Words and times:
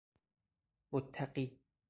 متقی 0.91 1.57